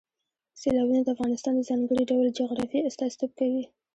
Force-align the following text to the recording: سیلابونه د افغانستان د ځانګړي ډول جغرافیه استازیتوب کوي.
سیلابونه 0.59 1.01
د 1.03 1.07
افغانستان 1.15 1.53
د 1.57 1.61
ځانګړي 1.69 2.03
ډول 2.11 2.25
جغرافیه 2.39 2.85
استازیتوب 2.89 3.31
کوي. 3.39 3.63